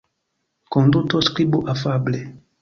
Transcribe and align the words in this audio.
Konduto 0.75 1.21
Skribu 1.27 1.61
afable. 1.75 2.21